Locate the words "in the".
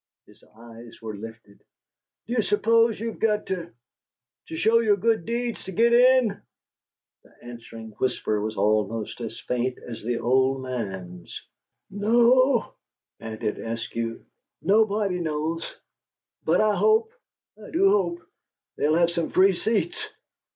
5.93-7.35